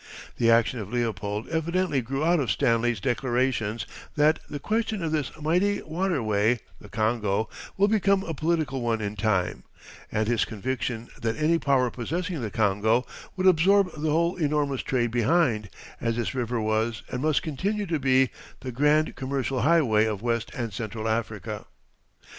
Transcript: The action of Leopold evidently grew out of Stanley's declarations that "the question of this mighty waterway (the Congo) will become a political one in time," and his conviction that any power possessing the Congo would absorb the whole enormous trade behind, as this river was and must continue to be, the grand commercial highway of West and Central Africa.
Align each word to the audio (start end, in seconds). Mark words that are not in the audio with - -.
The 0.37 0.49
action 0.49 0.79
of 0.79 0.91
Leopold 0.91 1.47
evidently 1.49 2.01
grew 2.01 2.25
out 2.25 2.39
of 2.39 2.49
Stanley's 2.49 2.99
declarations 2.99 3.85
that 4.15 4.39
"the 4.49 4.57
question 4.57 5.03
of 5.03 5.11
this 5.11 5.29
mighty 5.39 5.79
waterway 5.83 6.59
(the 6.79 6.89
Congo) 6.89 7.47
will 7.77 7.87
become 7.87 8.23
a 8.23 8.33
political 8.33 8.81
one 8.81 8.99
in 8.99 9.15
time," 9.15 9.61
and 10.11 10.27
his 10.27 10.43
conviction 10.43 11.09
that 11.21 11.37
any 11.37 11.59
power 11.59 11.91
possessing 11.91 12.41
the 12.41 12.49
Congo 12.49 13.05
would 13.35 13.45
absorb 13.45 13.91
the 13.95 14.09
whole 14.09 14.37
enormous 14.37 14.81
trade 14.81 15.11
behind, 15.11 15.69
as 16.01 16.15
this 16.15 16.33
river 16.33 16.59
was 16.59 17.03
and 17.11 17.21
must 17.21 17.43
continue 17.43 17.85
to 17.85 17.99
be, 17.99 18.31
the 18.61 18.71
grand 18.71 19.15
commercial 19.15 19.61
highway 19.61 20.05
of 20.05 20.23
West 20.23 20.49
and 20.55 20.73
Central 20.73 21.07
Africa. 21.07 21.65